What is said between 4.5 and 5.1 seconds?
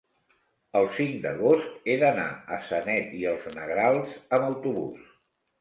autobús.